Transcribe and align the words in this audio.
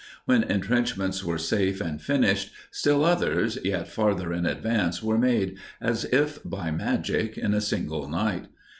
When 0.25 0.41
entrenchments 0.43 1.23
were 1.23 1.37
safe 1.37 1.79
and 1.79 2.01
finished, 2.01 2.51
still 2.71 3.05
others, 3.05 3.59
yet 3.63 3.87
farther 3.87 4.33
in 4.33 4.47
advance 4.47 5.03
were 5.03 5.19
made, 5.19 5.59
as 5.79 6.05
if 6.05 6.39
by 6.43 6.71
magic, 6.71 7.37
in 7.37 7.53
a 7.53 7.61
single 7.61 8.09
night. 8.09 8.45